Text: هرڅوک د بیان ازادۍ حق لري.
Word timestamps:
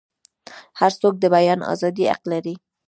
هرڅوک 0.79 1.15
د 1.19 1.23
بیان 1.35 1.59
ازادۍ 1.73 2.05
حق 2.11 2.23
لري. 2.31 2.55